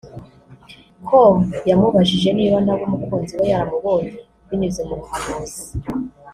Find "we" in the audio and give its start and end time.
2.77-2.81, 3.39-3.45